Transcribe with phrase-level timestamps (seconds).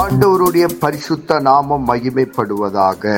[0.00, 3.12] ஆண்டவருடைய பரிசுத்த நாமம் மகிமைப்படுவதாக.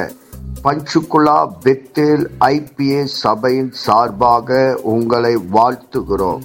[0.65, 4.59] பஞ்சுகுலா பெத்தேல் ஐபிஏ சபையின் சார்பாக
[4.93, 6.43] உங்களை வாழ்த்துகிறோம்.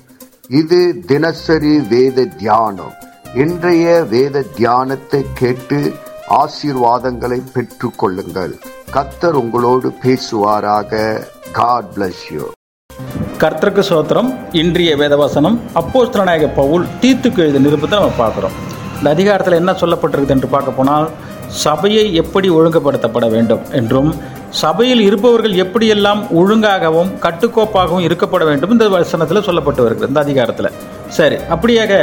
[0.62, 2.94] இது தினசரி வேத தியானம்.
[3.34, 5.80] இன்றைய வேத தியானத்தை கேட்டு
[6.42, 8.54] ஆசீர்வாதங்களை பெற்று கொள்ளுங்கள்.
[8.94, 11.24] கத்தர் உங்களோடு பேசுவாராக.
[11.52, 12.46] காட் பிளஸ் யூ
[13.44, 14.30] கர்த்தருக்கு சோத்திரம்.
[14.52, 15.58] இன்றைய வேதவசனம்.
[15.82, 18.58] அப்போஸ்தலநாயக பவுல் தீத்துக்கு எழுத நிருபத்தை நம்ம பார்க்குறோம்.
[18.98, 21.08] இந்த அதிகாரத்தில் என்ன சொல்லப்பட்டிருக்குது என்று பார்க்க போனால்
[21.66, 24.10] சபையை எப்படி ஒழுங்குபடுத்தப்பட வேண்டும் என்றும்
[24.62, 30.70] சபையில் இருப்பவர்கள் எப்படியெல்லாம் ஒழுங்காகவும் கட்டுக்கோப்பாகவும் இருக்கப்பட வேண்டும் இந்த வசனத்தில் சொல்லப்பட்டு வருகிறது இந்த அதிகாரத்தில்.
[31.18, 31.94] சரி அப்படியாக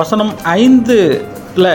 [0.00, 1.68] வசனம் ஐந்துல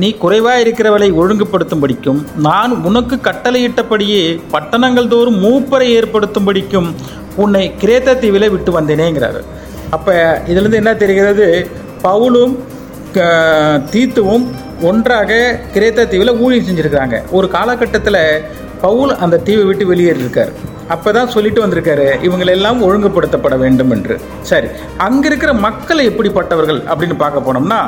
[0.00, 4.22] நீ குறைவாக இருக்கிறவளை ஒழுங்குபடுத்தும்படிக்கும் நான் உனக்கு கட்டளையிட்டபடியே
[4.54, 6.88] பட்டணங்கள் தோறும் மூப்பரை ஏற்படுத்தும்படிக்கும்
[7.42, 9.40] உன்னை கிரேத்த தீவில விட்டு வந்தேனேங்கிறாரு.
[9.96, 10.14] அப்போ
[10.50, 11.46] இதுலேருந்து என்ன தெரிகிறது?
[12.06, 12.54] பவுலும்
[13.92, 14.44] தீத்துவும்
[14.88, 15.32] ஒன்றாக
[15.74, 17.16] கிரேத்த தீவில் ஊழியம் செஞ்சுருக்கிறாங்க.
[17.36, 18.20] ஒரு காலகட்டத்தில்
[18.84, 20.52] பவுல் அந்த தீவை விட்டு வெளியேறியிருக்கார்.
[20.94, 24.14] அப்போ தான் சொல்லிட்டு வந்திருக்காரு இவங்களெல்லாம் ஒழுங்குபடுத்தப்பட வேண்டும் என்று.
[24.50, 24.68] சரி
[25.06, 27.80] அங்கே இருக்கிற மக்கள் எப்படிப்பட்டவர்கள் அப்படின்னு பார்க்க போனோம்னா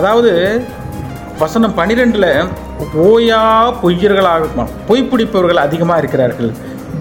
[0.00, 0.32] அதாவது
[1.42, 2.30] வசனம் பன்னிரெண்டில்
[3.06, 3.42] ஓயா
[3.82, 6.50] பொய்யர்களாக பொய் பிடிப்பவர்கள் அதிகமாக இருக்கிறார்கள்.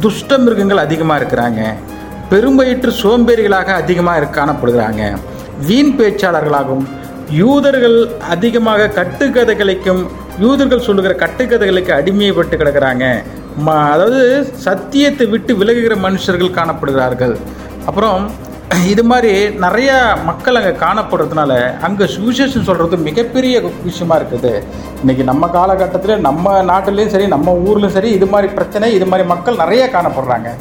[0.04, 1.61] துஷ்ட மிருகங்கள் அதிகமாக இருக்கிறாங்க.
[2.31, 5.04] பெரும்பயிற்று சோம்பேறிகளாக அதிகமாக காணப்படுகிறாங்க.
[5.67, 6.88] வீண் பேச்சாளர்களாகவும்
[7.38, 7.98] யூதர்கள்
[8.34, 10.02] அதிகமாக கட்டுக்கதைகளுக்கும்
[10.44, 13.06] யூதர்கள் சொல்லுகிற கட்டுக்கதைகளுக்கு அடிமையப்பட்டு கிடக்கிறாங்க.
[13.66, 14.22] ம அதாவது
[14.66, 17.36] சத்தியத்தை விட்டு விலகுகிற மனுஷர்கள் காணப்படுகிறார்கள்.
[17.90, 18.22] அப்புறம்
[18.94, 19.32] இது மாதிரி
[19.66, 19.96] நிறையா
[20.30, 21.52] மக்கள் அங்கே காணப்படுறதுனால
[21.88, 23.56] அங்கே சுவிசேஷன் சொல்கிறது மிகப்பெரிய
[23.88, 24.54] விஷயமா இருக்குது.
[25.02, 29.62] இன்றைக்கி நம்ம காலகட்டத்தில் நம்ம நாட்டிலையும் சரி நம்ம ஊர்லேயும் சரி இது மாதிரி பிரச்சனை இது மாதிரி மக்கள்
[29.64, 30.52] நிறைய காணப்படுறாங்க.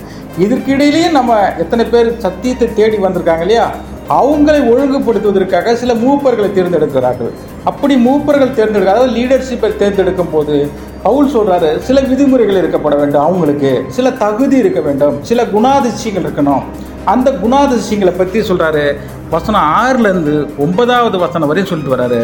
[0.45, 3.69] இதற்கிடையிலேயே நம்ம எத்தனை பேர் சத்தியத்தை தேடி வந்திருக்காங்க இல்லையா?
[4.17, 7.33] அவங்களை ஒழுங்குபடுத்துவதற்காக சில மூப்பர்களை தேர்ந்தெடுக்கிறார்கள்.
[7.71, 10.55] அப்படி மூப்பர்கள் தேர்ந்தெடுக்க அதாவது லீடர்ஷிப்பை தேர்ந்தெடுக்கும் போது
[11.07, 16.65] பவுல் சொல்றாரு சில விதிமுறைகள் இருக்கப்பட வேண்டும் அவங்களுக்கு சில தகுதி இருக்க வேண்டும் சில குணாதிசயங்கள் இருக்கணும்.
[17.13, 18.85] அந்த குணாதிசயங்களை பற்றி சொல்கிறாரு
[19.35, 20.35] வசனம் ஆறுலேருந்து
[20.65, 22.21] ஒன்பதாவது வசனம் வரையும் சொல்லிட்டு வராரு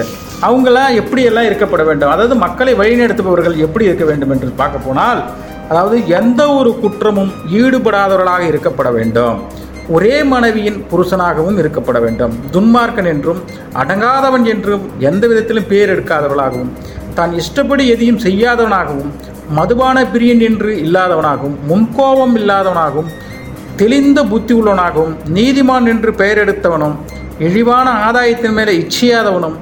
[0.49, 2.13] அவங்களாம் எப்படியெல்லாம் இருக்கப்பட வேண்டும்?
[2.15, 5.21] அதாவது மக்களை வழிநடத்துபவர்கள் எப்படி இருக்க வேண்டும் என்று பார்க்க போனால்
[5.69, 7.31] அதாவது எந்த ஒரு குற்றமும்
[7.61, 9.37] ஈடுபடாதவர்களாக இருக்கப்பட வேண்டும்.
[9.89, 12.41] ஒரே மனைவியின் புருஷனாகவும் இருக்கப்பட வேண்டும்.
[12.53, 13.41] துன்மார்க்கன் என்றும்
[13.75, 16.73] அடங்காதவன் என்றும் எந்த விதத்திலும் பேர் எடுக்காதவளாகவும்
[17.15, 19.13] தான் இஷ்டப்படி எதையும் செய்யாதவனாகவும்
[19.51, 23.11] மதுபான பிரியன் என்று இல்லாதவனாகவும் முன்கோபம் இல்லாதவனாகவும்
[23.77, 26.97] தெளிந்த புத்தி உள்ளவனாகவும் நீதிமான் என்று பெயர் எடுத்தவனும்
[27.39, 29.57] இழிவான ஆதாயத்தின் மேலே இச்சியாதவனும்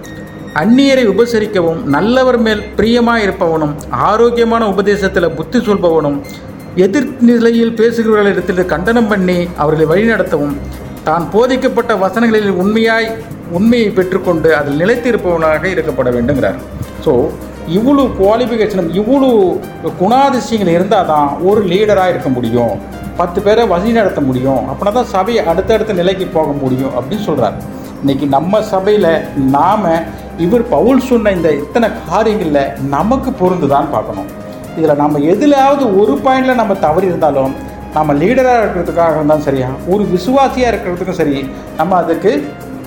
[0.55, 6.25] அந்நியரை உபசரிக்கவும் நல்லவர் மேல் பிரியமாயிருப்பவனும் ஆரோக்கியமான உபதேசத்தில் புத்தி சொல்பவனும்
[6.81, 10.55] எதிர் நிலையில் பேசுகிறவர்களிடத்தில் கண்டனம் பண்ணி அவர்களை வழிநடத்தவும்.
[11.07, 13.09] தான் போதிக்கப்பட்ட வசனங்களில் உண்மையாய்
[13.59, 16.59] உண்மையை பெற்றுக்கொண்டு அதில் நிலைத்திருப்பவனாக இருக்கப்பட வேண்டுங்கிறார்.
[17.05, 17.13] ஸோ
[17.77, 19.31] இவ்வளோ குவாலிஃபிகேஷனும் இவ்வளோ
[20.01, 22.75] குணாதிசயங்கள் இருந்தால் தான் ஒரு லீடராக இருக்க முடியும்.
[23.21, 24.63] பத்து பேரை வழி நடத்த முடியும்.
[24.71, 27.59] அப்படின்னா தான் சபை அடுத்தடுத்த நிலைக்கு போக முடியும் அப்படின்னு சொல்கிறார்
[28.03, 29.13] இன்னைக்கு நம்ம சபையில்
[29.57, 29.91] நாம்
[30.45, 34.31] இவர் பவுல் சொன்ன இந்த இத்தனை காரியங்களில் நமக்கு பொருந்துதான் பார்க்கணும்.
[34.77, 37.55] இதில் நம்ம எதுலையாவது ஒரு பாயிண்டில் நம்ம தவறி இருந்தாலும்
[37.95, 41.39] நம்ம லீடராக இருக்கிறதுக்காக இருந்தாலும் சரியா ஒரு விசுவாசியாக இருக்கிறதுக்கும் சரி
[41.77, 42.33] நம்ம அதுக்கு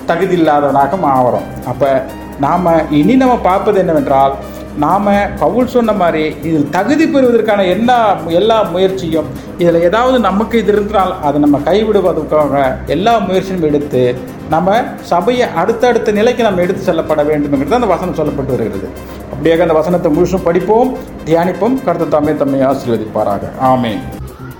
[0.06, 1.90] தகுதி இல்லாதவனாக மாறுறோம் அப்போ
[2.38, 4.34] நாம் இனி நம்ம பார்ப்பது என்னவென்றால்
[4.78, 5.06] நாம்
[5.38, 9.28] பவுல் சொன்ன மாதிரி இதில் தகுதி பெறுவதற்கான என்ன எல்லா முயற்சியும்
[9.58, 16.42] இதில் ஏதாவது நமக்கு இது இருந்தால் அதை நம்ம கைவிடுவதற்காக எல்லா முயற்சியும் எடுத்து நம்ம சபையை அடுத்தடுத்த நிலைக்கு
[16.42, 18.88] நம்ம எடுத்து செல்லப்பட வேண்டும்ங்கிறது அந்த வசனம் சொல்லப்பட்டு வருகிறது.
[19.32, 20.92] அப்படியாக அந்த வசனத்தை முழுசும் படிப்போம்
[21.24, 21.84] தியானிப்போம்.
[21.84, 23.58] கருத்து தம்மை தம்மை ஆசீர்வதிப்பாராக.
[23.60, 24.15] ஆமென்.